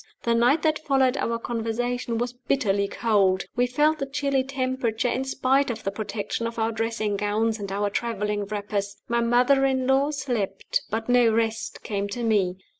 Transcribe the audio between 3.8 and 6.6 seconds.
the chilly temperature, in spite of the protection of